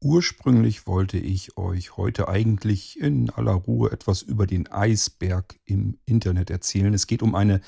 [0.00, 6.50] Ursprünglich wollte ich euch heute eigentlich in aller Ruhe etwas über den Eisberg im Internet
[6.50, 6.94] erzählen.
[6.94, 7.60] Es geht um eine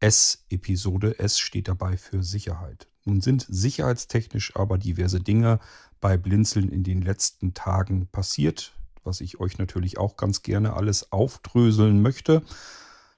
[0.00, 1.18] S-Episode.
[1.18, 2.86] S steht dabei für Sicherheit.
[3.04, 5.60] Nun sind sicherheitstechnisch aber diverse Dinge
[6.00, 8.72] bei Blinzeln in den letzten Tagen passiert,
[9.04, 12.42] was ich euch natürlich auch ganz gerne alles aufdröseln möchte.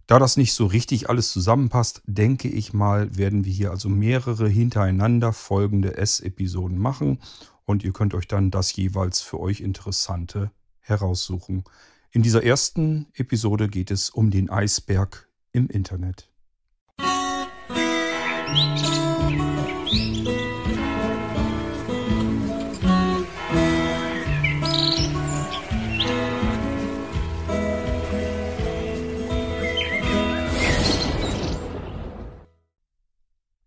[0.09, 4.49] Da das nicht so richtig alles zusammenpasst, denke ich mal, werden wir hier also mehrere
[4.49, 7.21] hintereinander folgende S-Episoden machen
[7.69, 11.65] und ihr könnt euch dann das jeweils für euch Interessante heraussuchen.
[12.11, 16.31] In dieser ersten Episode geht es um den Eisberg im Internet.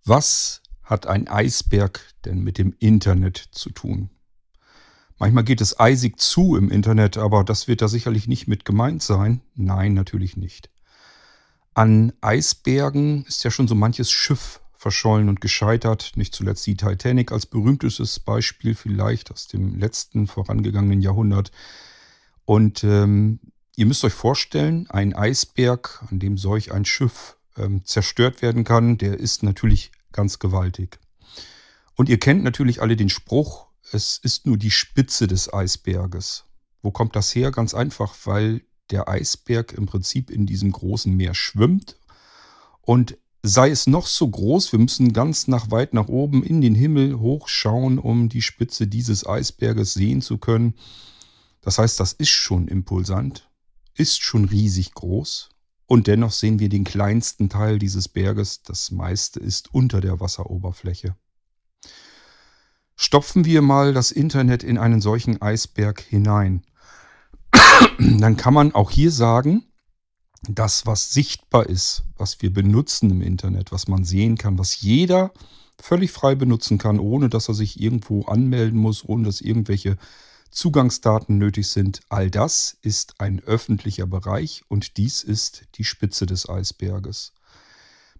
[0.03, 0.60] Was
[0.91, 4.09] hat ein Eisberg denn mit dem Internet zu tun?
[5.17, 9.01] Manchmal geht es eisig zu im Internet, aber das wird da sicherlich nicht mit gemeint
[9.01, 9.41] sein.
[9.55, 10.69] Nein, natürlich nicht.
[11.73, 16.11] An Eisbergen ist ja schon so manches Schiff verschollen und gescheitert.
[16.15, 21.51] Nicht zuletzt die Titanic als berühmtestes Beispiel vielleicht aus dem letzten vorangegangenen Jahrhundert.
[22.43, 23.39] Und ähm,
[23.77, 28.97] ihr müsst euch vorstellen, ein Eisberg, an dem solch ein Schiff ähm, zerstört werden kann,
[28.97, 30.99] der ist natürlich ganz gewaltig.
[31.95, 36.45] Und ihr kennt natürlich alle den Spruch, es ist nur die Spitze des Eisberges.
[36.81, 37.51] Wo kommt das her?
[37.51, 41.97] Ganz einfach, weil der Eisberg im Prinzip in diesem großen Meer schwimmt.
[42.81, 46.75] Und sei es noch so groß, wir müssen ganz nach weit nach oben in den
[46.75, 50.75] Himmel hochschauen, um die Spitze dieses Eisberges sehen zu können.
[51.61, 53.49] Das heißt, das ist schon impulsant,
[53.95, 55.49] ist schon riesig groß.
[55.91, 61.17] Und dennoch sehen wir den kleinsten Teil dieses Berges, das meiste ist unter der Wasseroberfläche.
[62.95, 66.63] Stopfen wir mal das Internet in einen solchen Eisberg hinein.
[67.99, 69.65] Dann kann man auch hier sagen,
[70.47, 75.33] das, was sichtbar ist, was wir benutzen im Internet, was man sehen kann, was jeder
[75.77, 79.97] völlig frei benutzen kann, ohne dass er sich irgendwo anmelden muss, ohne dass irgendwelche
[80.51, 82.01] Zugangsdaten nötig sind.
[82.09, 87.33] All das ist ein öffentlicher Bereich und dies ist die Spitze des Eisberges.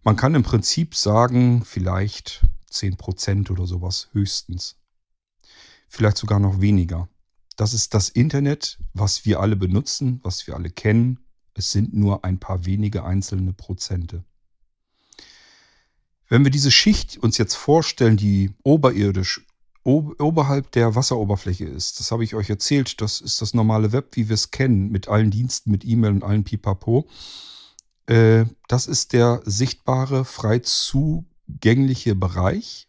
[0.03, 4.77] Man kann im Prinzip sagen, vielleicht 10% oder sowas höchstens.
[5.87, 7.09] Vielleicht sogar noch weniger.
[7.57, 11.19] Das ist das Internet, was wir alle benutzen, was wir alle kennen.
[11.53, 14.23] Es sind nur ein paar wenige einzelne Prozente.
[16.29, 19.45] Wenn wir diese Schicht uns jetzt vorstellen, die oberirdisch
[19.83, 21.99] oberhalb der Wasseroberfläche ist.
[21.99, 23.01] Das habe ich euch erzählt.
[23.01, 26.23] Das ist das normale Web, wie wir es kennen, mit allen Diensten, mit E-Mail und
[26.23, 27.07] allen Pipapo.
[28.05, 32.87] Äh, das ist der sichtbare, frei zugängliche Bereich.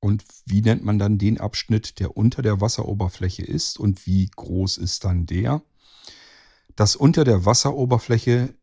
[0.00, 4.76] Und wie nennt man dann den Abschnitt, der unter der Wasseroberfläche ist und wie groß
[4.76, 5.62] ist dann der?
[6.76, 8.54] Das unter der Wasseroberfläche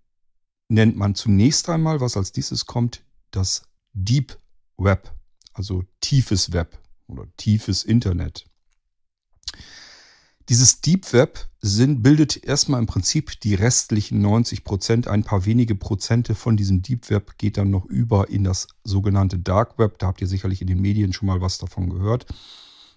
[0.69, 3.63] nennt man zunächst einmal, was als dieses kommt, das
[3.93, 4.37] Deep
[4.77, 5.11] Web,
[5.53, 8.45] also tiefes Web oder tiefes Internet.
[10.49, 15.07] Dieses Deep Web sind, bildet erstmal im Prinzip die restlichen 90 Prozent.
[15.07, 19.39] Ein paar wenige Prozente von diesem Deep Web geht dann noch über in das sogenannte
[19.39, 19.99] Dark Web.
[19.99, 22.25] Da habt ihr sicherlich in den Medien schon mal was davon gehört.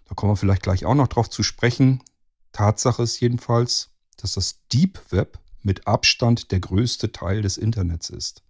[0.09, 2.03] Da kommen wir vielleicht gleich auch noch drauf zu sprechen.
[2.51, 8.43] Tatsache ist jedenfalls, dass das Deep Web mit Abstand der größte Teil des Internets ist.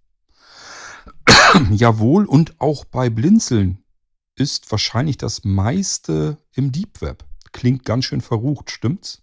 [1.71, 3.83] Jawohl, und auch bei Blinzeln
[4.37, 7.25] ist wahrscheinlich das meiste im Deep Web.
[7.53, 9.23] Klingt ganz schön verrucht, stimmt's?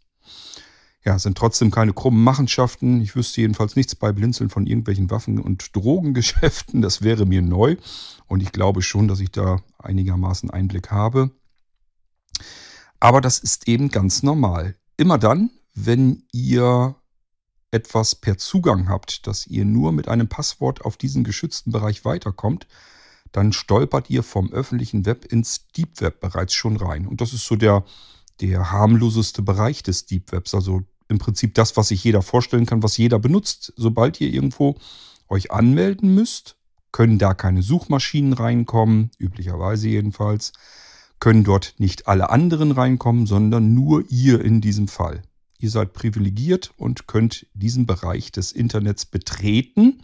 [1.05, 3.01] Ja, sind trotzdem keine krummen Machenschaften.
[3.01, 6.81] Ich wüsste jedenfalls nichts bei Blinzeln von irgendwelchen Waffen- und Drogengeschäften.
[6.81, 7.75] Das wäre mir neu.
[8.27, 11.31] Und ich glaube schon, dass ich da einigermaßen Einblick habe.
[12.99, 14.75] Aber das ist eben ganz normal.
[14.95, 16.95] Immer dann, wenn ihr
[17.71, 22.67] etwas per Zugang habt, dass ihr nur mit einem Passwort auf diesen geschützten Bereich weiterkommt,
[23.33, 27.07] dann stolpert ihr vom öffentlichen Web ins Deep Web bereits schon rein.
[27.07, 27.83] Und das ist so der,
[28.39, 30.53] der harmloseste Bereich des Deep Webs.
[30.53, 33.73] Also im Prinzip das, was sich jeder vorstellen kann, was jeder benutzt.
[33.75, 34.75] Sobald ihr irgendwo
[35.27, 36.55] euch anmelden müsst,
[36.91, 40.53] können da keine Suchmaschinen reinkommen, üblicherweise jedenfalls,
[41.19, 45.23] können dort nicht alle anderen reinkommen, sondern nur ihr in diesem Fall.
[45.57, 50.03] Ihr seid privilegiert und könnt diesen Bereich des Internets betreten.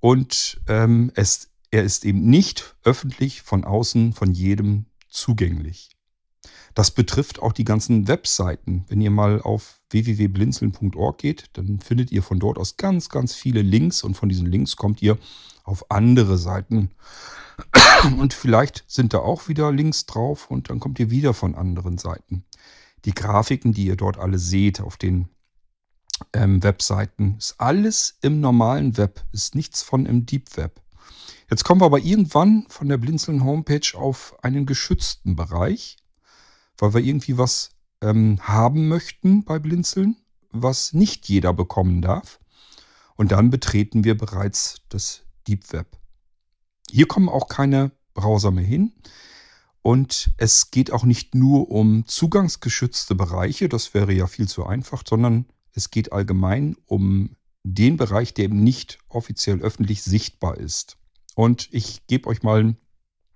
[0.00, 5.90] Und ähm, es er ist eben nicht öffentlich von außen von jedem zugänglich.
[6.72, 8.84] Das betrifft auch die ganzen Webseiten.
[8.86, 13.60] Wenn ihr mal auf www.blinzeln.org geht, dann findet ihr von dort aus ganz, ganz viele
[13.62, 15.18] Links und von diesen Links kommt ihr
[15.64, 16.92] auf andere Seiten.
[18.18, 21.98] Und vielleicht sind da auch wieder Links drauf und dann kommt ihr wieder von anderen
[21.98, 22.44] Seiten.
[23.04, 25.28] Die Grafiken, die ihr dort alle seht auf den
[26.32, 30.83] ähm, Webseiten, ist alles im normalen Web, ist nichts von im Deep Web.
[31.50, 35.96] Jetzt kommen wir aber irgendwann von der Blinzeln Homepage auf einen geschützten Bereich,
[36.78, 37.70] weil wir irgendwie was
[38.00, 40.16] ähm, haben möchten bei Blinzeln,
[40.50, 42.40] was nicht jeder bekommen darf.
[43.16, 45.96] Und dann betreten wir bereits das Deep Web.
[46.90, 48.92] Hier kommen auch keine Browser mehr hin.
[49.82, 55.02] Und es geht auch nicht nur um zugangsgeschützte Bereiche, das wäre ja viel zu einfach,
[55.06, 60.98] sondern es geht allgemein um den Bereich, der eben nicht offiziell öffentlich sichtbar ist.
[61.34, 62.76] Und ich gebe euch mal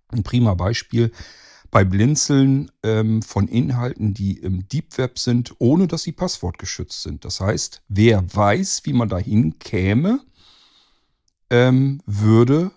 [0.08, 1.10] ein prima Beispiel
[1.70, 7.24] bei Blinzeln ähm, von Inhalten, die im Deep Web sind, ohne dass sie passwortgeschützt sind.
[7.24, 10.20] Das heißt, wer weiß, wie man dahin käme,
[11.50, 12.70] ähm, würde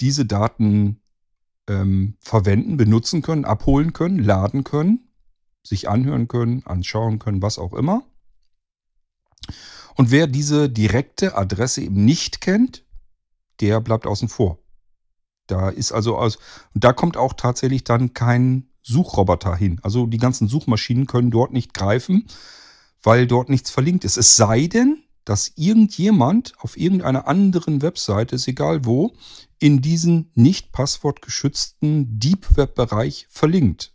[0.00, 1.00] diese Daten
[1.68, 5.08] ähm, verwenden, benutzen können, abholen können, laden können,
[5.62, 8.02] sich anhören können, anschauen können, was auch immer.
[9.96, 12.84] Und wer diese direkte Adresse eben nicht kennt,
[13.60, 14.58] der bleibt außen vor.
[15.46, 16.38] Da ist also aus,
[16.74, 19.80] und da kommt auch tatsächlich dann kein Suchroboter hin.
[19.82, 22.26] Also die ganzen Suchmaschinen können dort nicht greifen,
[23.02, 24.16] weil dort nichts verlinkt ist.
[24.16, 29.12] Es sei denn, dass irgendjemand auf irgendeiner anderen Webseite, ist egal wo,
[29.58, 33.94] in diesen nicht passwortgeschützten Deep Web Bereich verlinkt.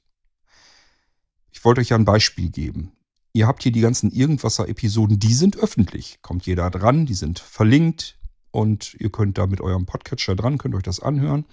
[1.52, 2.94] Ich wollte euch ja ein Beispiel geben.
[3.38, 6.18] Ihr habt hier die ganzen Irgendwasser-Episoden, die sind öffentlich.
[6.24, 8.18] Kommt jeder dran, die sind verlinkt
[8.50, 11.46] und ihr könnt da mit eurem Podcatcher dran, könnt euch das anhören.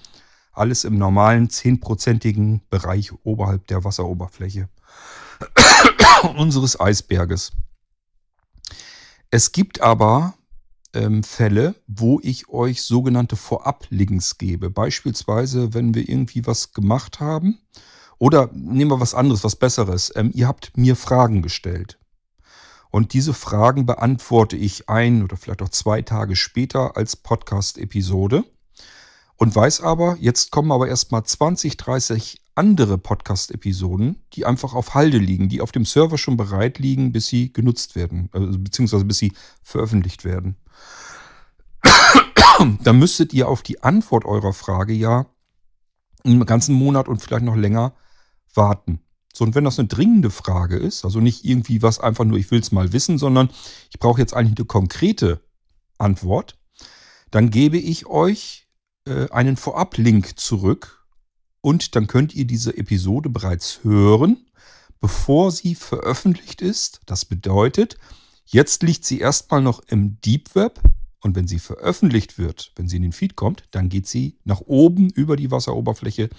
[0.55, 4.71] Alles im normalen 10%igen Bereich oberhalb der Wasseroberfläche
[6.39, 7.53] unseres Eisberges.
[9.31, 10.33] Es gibt aber
[10.95, 14.71] ähm, Fälle, wo ich euch sogenannte Vorab-Links gebe.
[14.71, 17.59] Beispielsweise, wenn wir irgendwie was gemacht haben.
[18.25, 20.11] Oder nehmen wir was anderes, was Besseres.
[20.17, 21.99] Ähm, ihr habt mir Fragen gestellt.
[22.91, 28.45] Und diese Fragen beantworte ich ein oder vielleicht auch zwei Tage später als Podcast-Episode.
[29.37, 35.19] Und weiß aber, jetzt kommen aber erstmal 20, 30 andere Podcast-Episoden, die einfach auf Halde
[35.19, 39.19] liegen, die auf dem Server schon bereit liegen, bis sie genutzt werden, also beziehungsweise bis
[39.19, 40.57] sie veröffentlicht werden.
[42.83, 45.27] da müsstet ihr auf die Antwort eurer Frage ja
[46.25, 47.93] einen ganzen Monat und vielleicht noch länger
[48.55, 49.01] warten.
[49.33, 52.51] So, und wenn das eine dringende Frage ist, also nicht irgendwie was einfach nur, ich
[52.51, 53.51] will es mal wissen, sondern
[53.91, 55.41] ich brauche jetzt eigentlich eine konkrete
[55.99, 56.57] Antwort,
[57.33, 58.69] dann gebe ich euch
[59.07, 61.05] äh, einen Vorab-Link zurück
[61.61, 64.47] und dann könnt ihr diese Episode bereits hören,
[65.01, 67.01] bevor sie veröffentlicht ist.
[67.07, 67.99] Das bedeutet,
[68.45, 70.81] jetzt liegt sie erstmal noch im Deep Web
[71.21, 74.61] und wenn sie veröffentlicht wird, wenn sie in den Feed kommt, dann geht sie nach
[74.61, 76.31] oben über die Wasseroberfläche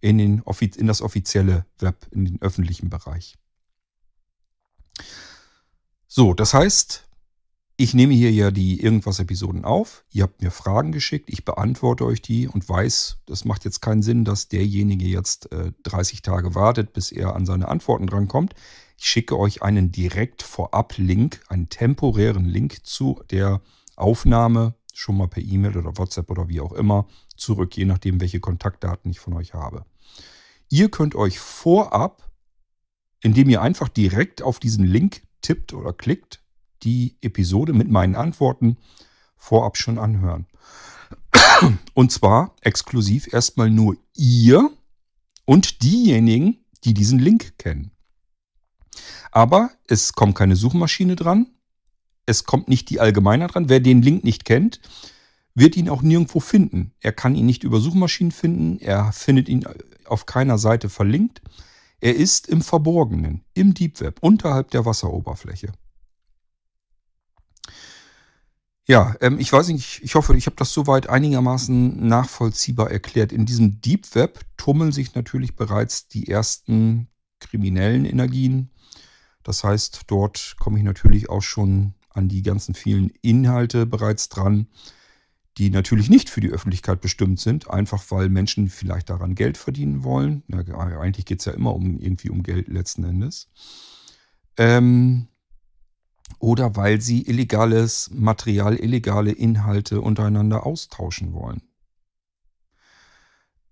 [0.00, 0.42] in, den,
[0.76, 3.36] in das offizielle Web, in den öffentlichen Bereich.
[6.06, 7.06] So, das heißt,
[7.78, 10.04] ich nehme hier ja die Irgendwas-Episoden auf.
[10.10, 14.02] Ihr habt mir Fragen geschickt, ich beantworte euch die und weiß, das macht jetzt keinen
[14.02, 18.54] Sinn, dass derjenige jetzt äh, 30 Tage wartet, bis er an seine Antworten drankommt.
[18.96, 23.60] Ich schicke euch einen direkt Vorab-Link, einen temporären Link zu der
[23.94, 27.06] Aufnahme, schon mal per E-Mail oder WhatsApp oder wie auch immer,
[27.36, 29.84] zurück, je nachdem, welche Kontaktdaten ich von euch habe.
[30.70, 32.30] Ihr könnt euch vorab,
[33.20, 36.42] indem ihr einfach direkt auf diesen Link tippt oder klickt,
[36.82, 38.78] die Episode mit meinen Antworten
[39.36, 40.46] vorab schon anhören.
[41.92, 44.70] Und zwar exklusiv erstmal nur ihr
[45.44, 47.90] und diejenigen, die diesen Link kennen.
[49.30, 51.48] Aber es kommt keine Suchmaschine dran.
[52.26, 53.68] Es kommt nicht die Allgemeiner dran.
[53.68, 54.80] Wer den Link nicht kennt,
[55.54, 56.92] wird ihn auch nirgendwo finden.
[57.00, 58.78] Er kann ihn nicht über Suchmaschinen finden.
[58.78, 59.64] Er findet ihn
[60.04, 61.40] auf keiner Seite verlinkt.
[62.00, 65.72] Er ist im Verborgenen, im Deep Web, unterhalb der Wasseroberfläche.
[68.88, 73.32] Ja, ähm, ich weiß nicht, ich hoffe, ich habe das soweit einigermaßen nachvollziehbar erklärt.
[73.32, 77.08] In diesem Deep Web tummeln sich natürlich bereits die ersten
[77.40, 78.70] kriminellen Energien.
[79.42, 84.66] Das heißt, dort komme ich natürlich auch schon an die ganzen vielen Inhalte bereits dran,
[85.58, 90.04] die natürlich nicht für die Öffentlichkeit bestimmt sind, einfach weil Menschen vielleicht daran Geld verdienen
[90.04, 90.42] wollen.
[90.48, 93.48] Ja, eigentlich geht es ja immer um irgendwie um Geld letzten Endes.
[94.58, 95.28] Ähm,
[96.38, 101.62] oder weil sie illegales Material, illegale Inhalte untereinander austauschen wollen.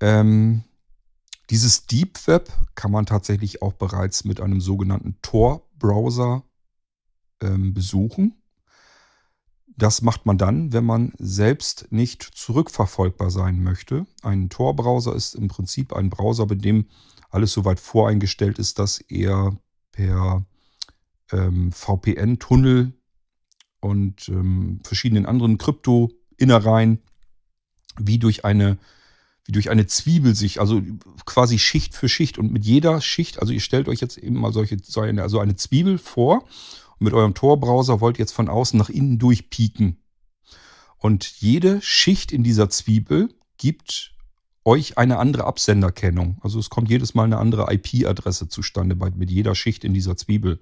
[0.01, 0.65] Ähm,
[1.51, 6.45] dieses Deep Web kann man tatsächlich auch bereits mit einem sogenannten Tor-Browser
[7.43, 8.35] ähm, besuchen.
[9.77, 14.07] Das macht man dann, wenn man selbst nicht zurückverfolgbar sein möchte.
[14.23, 16.87] Ein Tor-Browser ist im Prinzip ein Browser, bei dem
[17.31, 19.57] alles soweit voreingestellt ist, dass er
[19.91, 20.45] per
[21.33, 22.93] ähm, VPN-Tunnel
[23.81, 27.03] und ähm, verschiedenen anderen Krypto-Innereien
[27.99, 28.79] wie durch eine
[29.47, 30.81] wie durch eine Zwiebel sich, also
[31.27, 32.39] quasi Schicht für Schicht.
[32.39, 34.79] Und mit jeder Schicht, also ihr stellt euch jetzt eben mal solche,
[35.21, 36.47] also eine Zwiebel vor
[36.99, 39.99] und mit eurem Tor-Browser wollt ihr jetzt von außen nach innen durchpieken.
[40.99, 44.15] Und jede Schicht in dieser Zwiebel gibt
[44.65, 46.39] euch eine andere Absenderkennung.
[46.41, 50.17] Also es kommt jedes Mal eine andere IP-Adresse zustande bei, mit jeder Schicht in dieser
[50.17, 50.61] Zwiebel.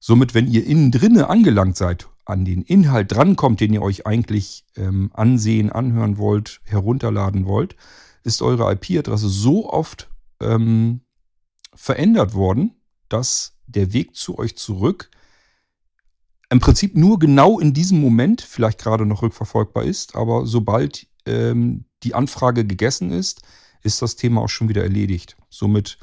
[0.00, 4.64] Somit, wenn ihr innen drinne angelangt seid, an den Inhalt drankommt, den ihr euch eigentlich
[4.76, 7.76] ähm, ansehen, anhören wollt, herunterladen wollt,
[8.22, 10.08] ist eure IP-Adresse so oft
[10.40, 11.00] ähm,
[11.74, 12.74] verändert worden,
[13.08, 15.10] dass der Weg zu euch zurück
[16.50, 21.84] im Prinzip nur genau in diesem Moment vielleicht gerade noch rückverfolgbar ist, aber sobald ähm,
[22.02, 23.42] die Anfrage gegessen ist,
[23.82, 25.36] ist das Thema auch schon wieder erledigt.
[25.50, 25.98] Somit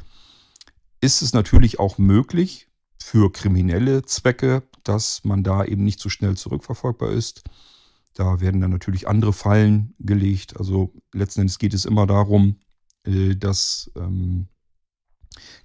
[1.02, 2.70] ist es natürlich auch möglich,
[3.04, 7.44] für kriminelle Zwecke, dass man da eben nicht so schnell zurückverfolgbar ist.
[8.16, 10.58] Da werden dann natürlich andere Fallen gelegt.
[10.58, 12.62] Also letzten Endes geht es immer darum,
[13.04, 14.48] äh, dass ähm,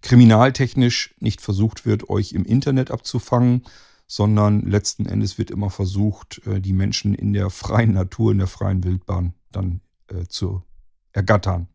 [0.02, 3.64] kriminaltechnisch nicht versucht wird, euch im Internet abzufangen,
[4.06, 8.46] sondern letzten Endes wird immer versucht, äh, die Menschen in der freien Natur, in der
[8.46, 10.62] freien Wildbahn dann äh, zu
[11.12, 11.68] ergattern.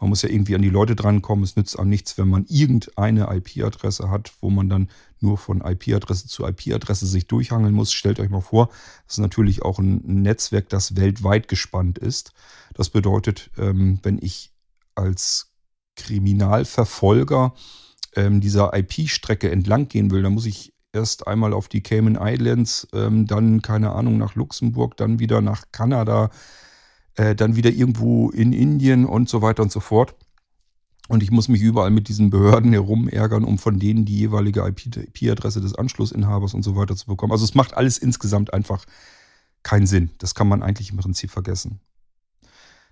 [0.00, 1.44] Man muss ja irgendwie an die Leute drankommen.
[1.44, 6.26] Es nützt auch nichts, wenn man irgendeine IP-Adresse hat, wo man dann nur von IP-Adresse
[6.26, 7.92] zu IP-Adresse sich durchhangeln muss.
[7.92, 8.68] Stellt euch mal vor,
[9.06, 12.34] das ist natürlich auch ein Netzwerk, das weltweit gespannt ist.
[12.74, 14.52] Das bedeutet, ähm, wenn ich
[14.94, 15.53] als
[15.96, 17.54] Kriminalverfolger
[18.16, 22.86] ähm, dieser IP-Strecke entlang gehen will, dann muss ich erst einmal auf die Cayman Islands,
[22.92, 26.30] ähm, dann keine Ahnung nach Luxemburg, dann wieder nach Kanada,
[27.16, 30.14] äh, dann wieder irgendwo in Indien und so weiter und so fort.
[31.08, 35.60] Und ich muss mich überall mit diesen Behörden herumärgern, um von denen die jeweilige IP-Adresse
[35.60, 37.32] des Anschlussinhabers und so weiter zu bekommen.
[37.32, 38.86] Also es macht alles insgesamt einfach
[39.62, 40.10] keinen Sinn.
[40.18, 41.80] Das kann man eigentlich im Prinzip vergessen.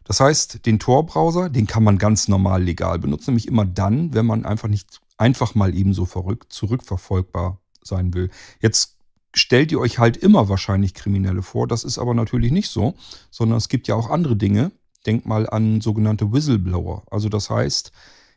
[0.04, 4.26] Das heißt, den Tor-Browser, den kann man ganz normal legal benutzen, nämlich immer dann, wenn
[4.26, 8.30] man einfach nicht einfach mal ebenso verrückt zurückverfolgbar sein will.
[8.61, 8.97] Jetzt
[9.35, 11.66] stellt ihr euch halt immer wahrscheinlich Kriminelle vor.
[11.66, 12.94] Das ist aber natürlich nicht so,
[13.30, 14.73] sondern es gibt ja auch andere Dinge.
[15.06, 17.04] Denkt mal an sogenannte Whistleblower.
[17.11, 17.92] Also das heißt,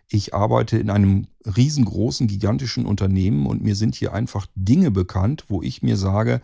[0.07, 5.61] ich arbeite in einem riesengroßen, gigantischen Unternehmen und mir sind hier einfach Dinge bekannt, wo
[5.61, 6.41] ich mir sage,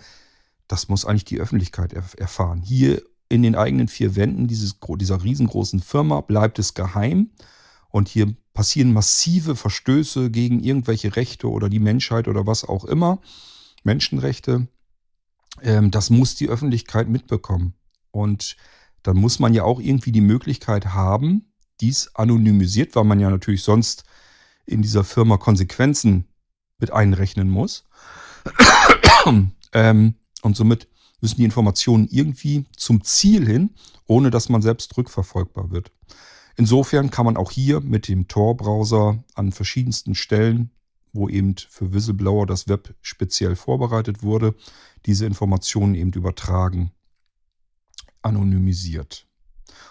[0.67, 2.61] das muss eigentlich die Öffentlichkeit erfahren.
[2.61, 7.29] Hier in den eigenen vier Wänden dieses, dieser riesengroßen Firma bleibt es geheim
[7.89, 13.19] und hier passieren massive Verstöße gegen irgendwelche Rechte oder die Menschheit oder was auch immer.
[13.83, 14.67] Menschenrechte,
[15.61, 17.73] ähm, das muss die Öffentlichkeit mitbekommen.
[18.11, 18.57] Und
[19.03, 23.63] dann muss man ja auch irgendwie die Möglichkeit haben, dies anonymisiert, weil man ja natürlich
[23.63, 24.03] sonst
[24.65, 26.25] in dieser Firma Konsequenzen
[26.77, 27.85] mit einrechnen muss.
[29.73, 30.87] ähm, und somit
[31.21, 33.71] müssen die Informationen irgendwie zum Ziel hin,
[34.07, 35.91] ohne dass man selbst rückverfolgbar wird.
[36.57, 40.71] Insofern kann man auch hier mit dem Tor-Browser an verschiedensten Stellen
[41.13, 44.55] wo eben für Whistleblower das Web speziell vorbereitet wurde,
[45.05, 46.91] diese Informationen eben übertragen,
[48.21, 49.27] anonymisiert.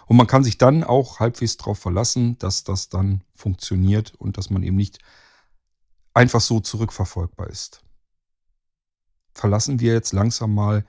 [0.07, 4.51] Und man kann sich dann auch halbwegs darauf verlassen, dass das dann funktioniert und dass
[4.51, 4.99] man eben nicht
[6.15, 7.83] einfach so zurückverfolgbar ist.
[9.33, 10.85] Verlassen wir jetzt langsam mal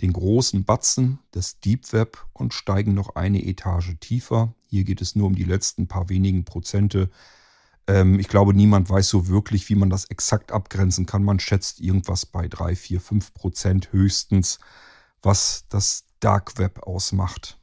[0.00, 4.54] den großen Batzen des Deep Web und steigen noch eine Etage tiefer.
[4.68, 7.10] Hier geht es nur um die letzten paar wenigen Prozente
[7.86, 11.24] ähm, ich glaube, niemand weiß so wirklich, wie man das exakt abgrenzen kann.
[11.24, 14.58] Man schätzt irgendwas bei 3, 4, 5 Prozent höchstens,
[15.22, 17.58] was das Dark Web ausmacht.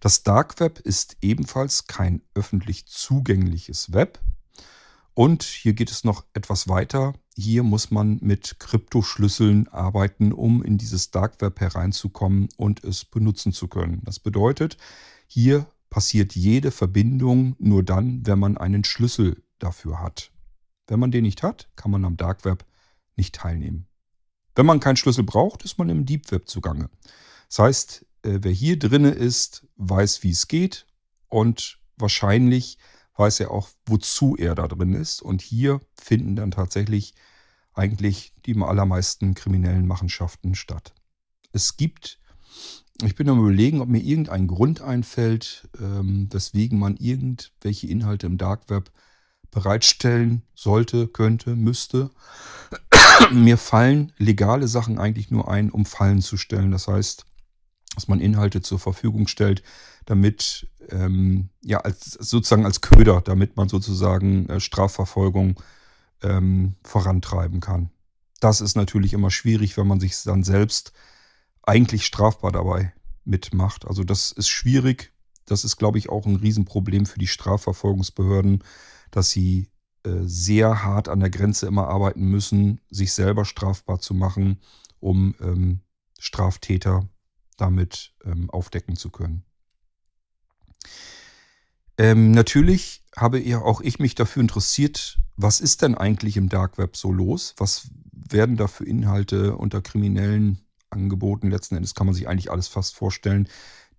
[0.00, 4.20] Das Dark Web ist ebenfalls kein öffentlich zugängliches Web.
[5.14, 7.14] Und hier geht es noch etwas weiter.
[7.40, 13.54] Hier muss man mit Kryptoschlüsseln arbeiten, um in dieses Dark Web hereinzukommen und es benutzen
[13.54, 14.02] zu können.
[14.04, 14.76] Das bedeutet,
[15.26, 20.30] hier passiert jede Verbindung nur dann, wenn man einen Schlüssel dafür hat.
[20.86, 22.66] Wenn man den nicht hat, kann man am Dark Web
[23.16, 23.86] nicht teilnehmen.
[24.54, 26.90] Wenn man keinen Schlüssel braucht, ist man im Deep Web zugange.
[27.48, 30.86] Das heißt, äh, wer hier drinne ist, weiß, wie es geht
[31.28, 32.76] und wahrscheinlich
[33.16, 35.22] weiß er auch, wozu er da drin ist.
[35.22, 37.14] Und hier finden dann tatsächlich
[37.80, 40.94] eigentlich die allermeisten kriminellen Machenschaften statt.
[41.52, 42.20] Es gibt
[43.02, 48.36] ich bin am überlegen, ob mir irgendein Grund einfällt, ähm, weswegen man irgendwelche Inhalte im
[48.36, 48.90] Dark Web
[49.50, 52.10] bereitstellen sollte, könnte, müsste.
[53.32, 56.70] Mir fallen legale Sachen eigentlich nur ein, um Fallen zu stellen.
[56.70, 57.24] Das heißt,
[57.94, 59.62] dass man Inhalte zur Verfügung stellt,
[60.04, 65.60] damit, ähm, ja, als, sozusagen als Köder, damit man sozusagen äh, Strafverfolgung
[66.22, 67.90] ähm, vorantreiben kann.
[68.40, 70.92] Das ist natürlich immer schwierig, wenn man sich dann selbst
[71.62, 72.92] eigentlich strafbar dabei
[73.24, 73.86] mitmacht.
[73.86, 75.12] Also das ist schwierig.
[75.46, 78.64] Das ist, glaube ich, auch ein Riesenproblem für die Strafverfolgungsbehörden,
[79.10, 79.68] dass sie
[80.04, 84.60] äh, sehr hart an der Grenze immer arbeiten müssen, sich selber strafbar zu machen,
[85.00, 85.80] um ähm,
[86.18, 87.08] Straftäter
[87.56, 89.44] damit ähm, aufdecken zu können.
[91.98, 96.78] Ähm, natürlich habe ja auch ich mich dafür interessiert, was ist denn eigentlich im Dark
[96.78, 97.54] Web so los?
[97.56, 100.60] Was werden da für Inhalte unter Kriminellen
[100.90, 101.50] angeboten?
[101.50, 103.48] Letzten Endes kann man sich eigentlich alles fast vorstellen.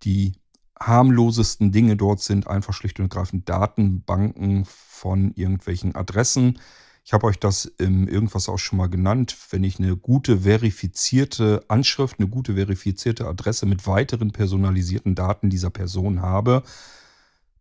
[0.03, 0.33] Die
[0.79, 6.59] harmlosesten Dinge dort sind einfach schlicht und ergreifend Datenbanken von irgendwelchen Adressen.
[7.03, 9.35] Ich habe euch das im irgendwas auch schon mal genannt.
[9.49, 15.71] Wenn ich eine gute verifizierte Anschrift, eine gute verifizierte Adresse mit weiteren personalisierten Daten dieser
[15.71, 16.63] Person habe,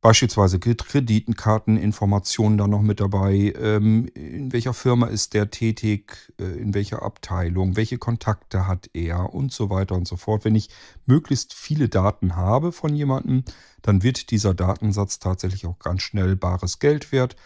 [0.03, 3.53] Beispielsweise Kreditenkarteninformationen da noch mit dabei.
[3.61, 6.33] Ähm, in welcher Firma ist der tätig?
[6.41, 7.77] Äh, in welcher Abteilung?
[7.77, 9.35] Welche Kontakte hat er?
[9.35, 10.47] Und so weiter und so fort.
[10.47, 10.71] Wenn ich
[11.05, 13.45] möglichst viele Daten habe von jemandem,
[13.83, 17.37] dann wird dieser Datensatz tatsächlich auch ganz schnell bares Geld wert.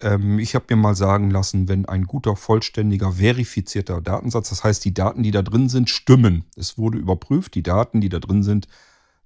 [0.00, 4.82] Ähm, ich habe mir mal sagen lassen, wenn ein guter, vollständiger, verifizierter Datensatz, das heißt,
[4.86, 6.44] die Daten, die da drin sind, stimmen.
[6.56, 8.66] Es wurde überprüft, die Daten, die da drin sind,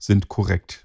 [0.01, 0.85] sind korrekt.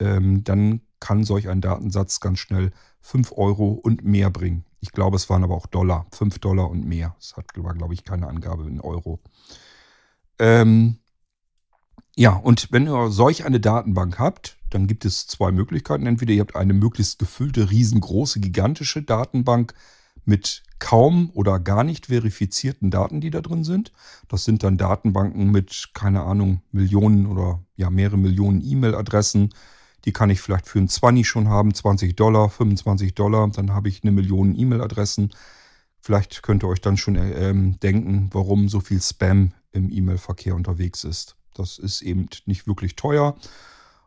[0.00, 4.64] Ähm, dann kann solch ein Datensatz ganz schnell 5 Euro und mehr bringen.
[4.80, 7.14] Ich glaube, es waren aber auch Dollar, 5 Dollar und mehr.
[7.20, 9.20] Es hat, glaube ich, keine Angabe in Euro.
[10.38, 10.96] Ähm,
[12.16, 16.06] ja, und wenn ihr solch eine Datenbank habt, dann gibt es zwei Möglichkeiten.
[16.06, 19.74] Entweder ihr habt eine möglichst gefüllte, riesengroße, gigantische Datenbank
[20.24, 23.92] mit kaum oder gar nicht verifizierten Daten, die da drin sind.
[24.28, 29.50] Das sind dann Datenbanken mit, keine Ahnung, Millionen oder ja, mehrere Millionen E-Mail-Adressen,
[30.04, 33.48] die kann ich vielleicht für ein 20 schon haben, 20 Dollar, 25 Dollar.
[33.48, 35.30] Dann habe ich eine Million E-Mail-Adressen.
[36.00, 41.04] Vielleicht könnt ihr euch dann schon ähm, denken, warum so viel Spam im E-Mail-Verkehr unterwegs
[41.04, 41.36] ist.
[41.54, 43.36] Das ist eben nicht wirklich teuer.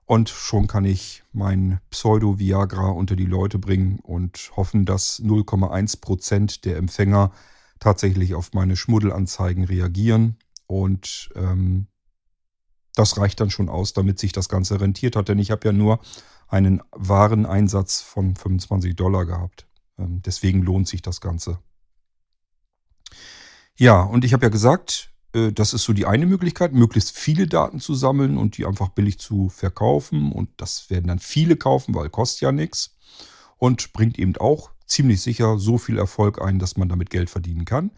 [0.05, 6.77] Und schon kann ich mein Pseudo-Viagra unter die Leute bringen und hoffen, dass 0,1% der
[6.77, 7.31] Empfänger
[7.79, 10.37] tatsächlich auf meine Schmuddelanzeigen reagieren.
[10.65, 11.87] Und ähm,
[12.97, 15.29] das reicht dann schon aus, damit sich das Ganze rentiert hat.
[15.29, 15.99] Denn ich habe ja nur
[16.47, 19.67] einen wahren Einsatz von 25 Dollar gehabt.
[19.97, 21.59] Ähm, deswegen lohnt sich das Ganze.
[23.75, 27.47] Ja, und ich habe ja gesagt, äh, das ist so die eine Möglichkeit, möglichst viele
[27.47, 30.31] Daten zu sammeln und die einfach billig zu verkaufen.
[30.31, 32.95] Und das werden dann viele kaufen, weil kostet ja nichts.
[33.57, 37.65] Und bringt eben auch ziemlich sicher so viel Erfolg ein, dass man damit Geld verdienen
[37.65, 37.91] kann.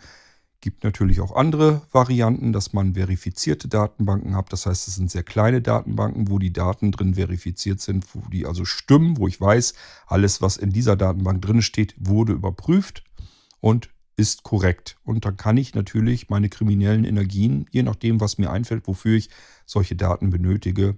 [0.61, 4.51] Gibt natürlich auch andere Varianten, dass man verifizierte Datenbanken hat.
[4.51, 8.45] Das heißt, es sind sehr kleine Datenbanken, wo die Daten drin verifiziert sind, wo die
[8.45, 9.73] also stimmen, wo ich weiß,
[10.05, 13.05] alles, was in dieser Datenbank drin steht, wurde überprüft
[13.61, 14.97] und ist korrekt.
[15.03, 19.29] Und dann kann ich natürlich meine kriminellen Energien, je nachdem, was mir einfällt, wofür ich
[19.65, 20.97] solche Daten benötige,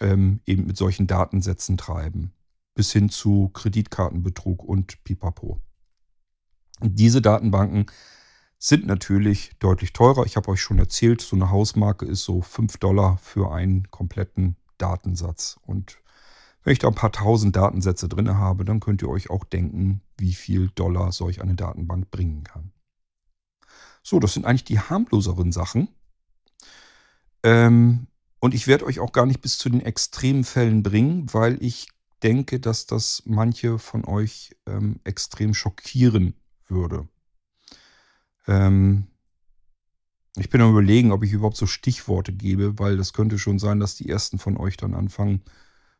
[0.00, 2.32] ähm, eben mit solchen Datensätzen treiben.
[2.76, 5.60] Bis hin zu Kreditkartenbetrug und Pipapo.
[6.80, 7.86] Diese Datenbanken
[8.64, 10.24] sind natürlich deutlich teurer.
[10.24, 14.56] Ich habe euch schon erzählt, so eine Hausmarke ist so 5 Dollar für einen kompletten
[14.78, 15.60] Datensatz.
[15.66, 15.98] Und
[16.62, 20.00] wenn ich da ein paar tausend Datensätze drin habe, dann könnt ihr euch auch denken,
[20.16, 22.72] wie viel Dollar solch eine Datenbank bringen kann.
[24.02, 25.88] So, das sind eigentlich die harmloseren Sachen.
[27.42, 28.06] Ähm,
[28.40, 31.88] und ich werde euch auch gar nicht bis zu den extremen Fällen bringen, weil ich
[32.22, 36.32] denke, dass das manche von euch ähm, extrem schockieren
[36.66, 37.06] würde.
[38.46, 39.06] Ähm,
[40.36, 43.80] ich bin am überlegen, ob ich überhaupt so Stichworte gebe, weil das könnte schon sein,
[43.80, 45.42] dass die ersten von euch dann anfangen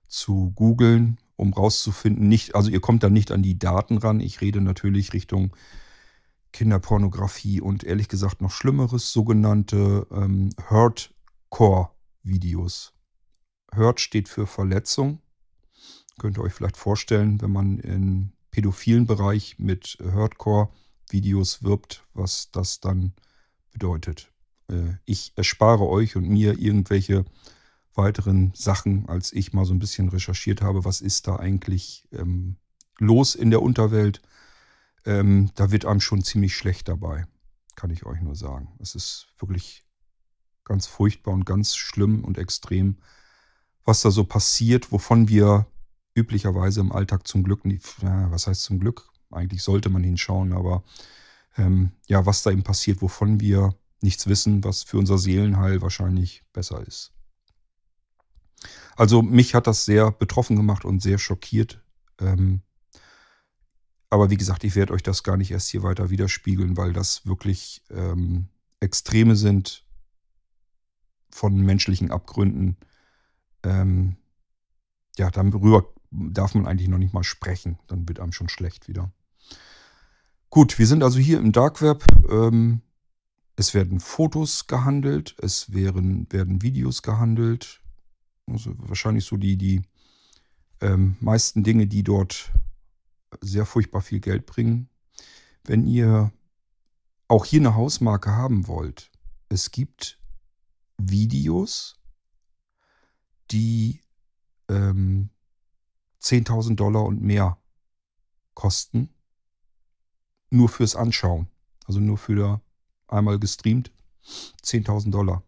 [0.09, 4.21] zu googeln, um rauszufinden, nicht, also ihr kommt dann nicht an die Daten ran.
[4.21, 5.57] Ich rede natürlich Richtung
[6.53, 12.93] Kinderpornografie und ehrlich gesagt noch Schlimmeres, sogenannte ähm, Hurtcore-Videos.
[13.75, 15.21] Hurt steht für Verletzung.
[16.19, 20.69] Könnt ihr euch vielleicht vorstellen, wenn man im pädophilen Bereich mit Hurtcore
[21.11, 23.13] Videos wirbt, was das dann
[23.73, 24.33] bedeutet.
[24.69, 27.25] Äh, ich erspare euch und mir irgendwelche
[27.95, 32.57] weiteren Sachen, als ich mal so ein bisschen recherchiert habe, was ist da eigentlich ähm,
[32.99, 34.21] los in der Unterwelt.
[35.05, 37.27] Ähm, da wird einem schon ziemlich schlecht dabei,
[37.77, 38.75] kann ich euch nur sagen.
[38.79, 39.85] Es ist wirklich
[40.65, 42.97] ganz furchtbar und ganz schlimm und extrem,
[43.85, 45.67] was da so passiert, wovon wir
[46.15, 50.53] üblicherweise im Alltag zum Glück, nicht, ja, was heißt zum Glück, eigentlich sollte man hinschauen,
[50.53, 50.85] aber
[51.57, 56.43] ähm, ja, was da eben passiert, wovon wir nichts wissen, was für unser Seelenheil wahrscheinlich
[56.53, 57.13] besser ist.
[58.97, 61.83] Also mich hat das sehr betroffen gemacht und sehr schockiert.
[62.21, 62.63] Ähm,
[64.11, 67.27] aber wie gesagt, ich werde euch das gar nicht erst hier weiter widerspiegeln, weil das
[67.27, 69.85] wirklich ähm, Extreme sind
[71.31, 72.77] von menschlichen Abgründen.
[73.65, 74.17] Ähm,
[75.19, 77.79] ja, darüber darf man eigentlich noch nicht mal sprechen.
[77.89, 79.13] Dann wird einem schon schlecht wieder.
[80.55, 82.05] Gut, wir sind also hier im Dark Web.
[82.31, 82.81] Ähm,
[83.57, 87.83] es werden Fotos gehandelt, es werden, werden Videos gehandelt.
[88.47, 89.83] Also wahrscheinlich so die, die
[90.81, 92.53] ähm, meisten Dinge, die dort
[93.41, 94.89] sehr furchtbar viel Geld bringen.
[95.65, 96.33] Wenn ihr
[97.27, 99.11] auch hier eine Hausmarke haben wollt,
[99.49, 100.21] es gibt
[100.99, 102.01] Videos,
[103.51, 104.03] die
[104.69, 105.31] ähm,
[106.23, 107.59] 10.000 Dollar und mehr
[108.55, 109.14] kosten,
[110.55, 111.49] nur fürs Anschauen.
[111.87, 112.61] Also nur für
[113.09, 113.91] einmal gestreamt
[114.63, 115.43] 10.000 Dollar.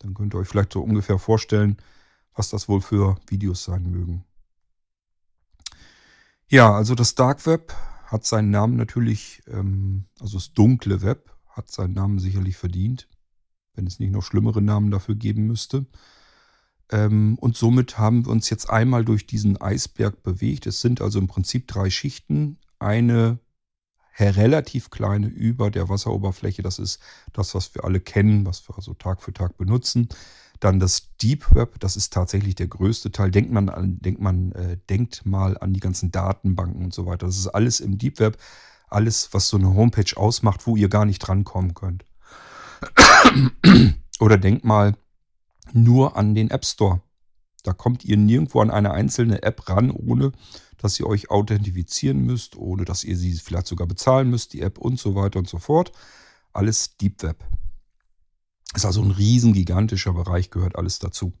[0.00, 1.76] Dann könnt ihr euch vielleicht so ungefähr vorstellen,
[2.34, 4.24] was das wohl für Videos sein mögen.
[6.48, 7.74] Ja, also das Dark Web
[8.06, 13.08] hat seinen Namen natürlich, ähm, also das dunkle Web hat seinen Namen sicherlich verdient,
[13.74, 15.86] wenn es nicht noch schlimmere Namen dafür geben müsste.
[16.90, 20.66] Ähm, und somit haben wir uns jetzt einmal durch diesen Eisberg bewegt.
[20.66, 22.58] Es sind also im Prinzip drei Schichten.
[22.78, 23.38] Eine
[24.18, 27.00] relativ kleine über der Wasseroberfläche, das ist
[27.32, 30.08] das, was wir alle kennen, was wir also Tag für Tag benutzen.
[30.60, 33.30] Dann das Deep Web, das ist tatsächlich der größte Teil.
[33.30, 37.26] Denkt man, an, denkt man, äh, denkt mal an die ganzen Datenbanken und so weiter.
[37.26, 38.38] Das ist alles im Deep Web,
[38.88, 42.04] alles, was so eine Homepage ausmacht, wo ihr gar nicht drankommen könnt.
[44.20, 44.94] Oder denkt mal
[45.72, 47.00] nur an den App Store.
[47.64, 50.32] Da kommt ihr nirgendwo an eine einzelne App ran, ohne
[50.82, 54.78] dass ihr euch authentifizieren müsst, ohne dass ihr sie vielleicht sogar bezahlen müsst, die App
[54.78, 55.92] und so weiter und so fort.
[56.52, 57.44] Alles Deep Web.
[58.74, 61.32] Ist also ein riesen gigantischer Bereich, gehört alles dazu.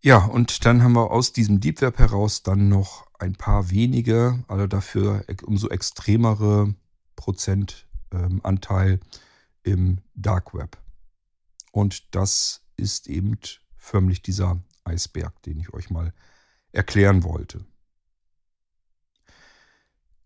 [0.00, 4.44] Ja, und dann haben wir aus diesem Deep Web heraus dann noch ein paar wenige,
[4.48, 6.74] also dafür umso extremere
[7.16, 9.00] Prozentanteil ähm,
[9.64, 10.78] im Dark Web.
[11.72, 13.38] Und das ist eben
[13.76, 16.14] förmlich dieser Eisberg, den ich euch mal
[16.72, 17.64] erklären wollte.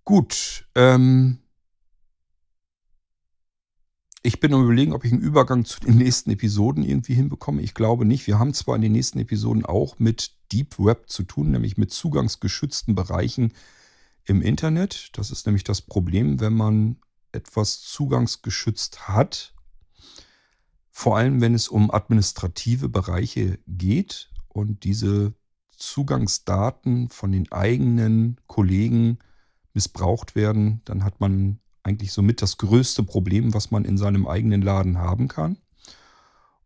[0.04, 1.38] Gut, ähm,
[4.22, 7.62] ich bin am überlegen, ob ich einen Übergang zu den nächsten Episoden irgendwie hinbekomme.
[7.62, 8.26] Ich glaube nicht.
[8.26, 11.92] Wir haben zwar in den nächsten Episoden auch mit Deep Web zu tun, nämlich mit
[11.92, 13.52] zugangsgeschützten Bereichen
[14.24, 15.10] im Internet.
[15.14, 16.98] Das ist nämlich das Problem, wenn man
[17.32, 19.54] etwas zugangsgeschützt hat.
[20.90, 25.34] Vor allem, wenn es um administrative Bereiche geht und diese
[25.82, 29.18] Zugangsdaten von den eigenen Kollegen
[29.74, 34.62] missbraucht werden, dann hat man eigentlich somit das größte Problem, was man in seinem eigenen
[34.62, 35.58] Laden haben kann.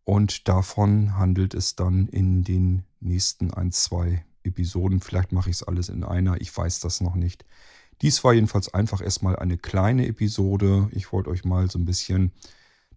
[0.05, 5.01] Und davon handelt es dann in den nächsten ein, zwei Episoden.
[5.01, 7.45] Vielleicht mache ich es alles in einer, ich weiß das noch nicht.
[8.03, 10.89] Dies war jedenfalls einfach erstmal eine kleine Episode.
[10.93, 12.33] Ich wollte euch mal so ein bisschen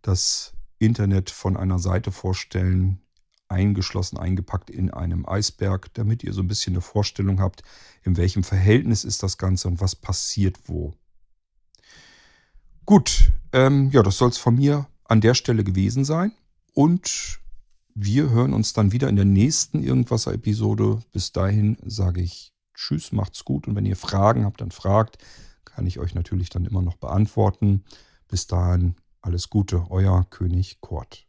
[0.01, 2.99] das Internet von einer Seite vorstellen,
[3.49, 7.63] eingeschlossen, eingepackt in einem Eisberg, damit ihr so ein bisschen eine Vorstellung habt,
[8.03, 10.93] in welchem Verhältnis ist das Ganze und was passiert wo.
[12.85, 16.31] Gut, ähm, ja, das soll es von mir an der Stelle gewesen sein.
[16.73, 17.39] Und
[17.93, 21.01] wir hören uns dann wieder in der nächsten Irgendwasser-Episode.
[21.11, 23.67] Bis dahin sage ich Tschüss, macht's gut.
[23.67, 25.17] Und wenn ihr Fragen habt, dann fragt.
[25.65, 27.83] Kann ich euch natürlich dann immer noch beantworten.
[28.27, 31.28] Bis dahin alles Gute, euer König Kurt.